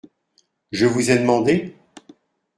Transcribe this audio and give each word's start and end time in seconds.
Je 0.71 0.87
vous 0.87 1.11
ai 1.11 1.19
demandé? 1.19 1.75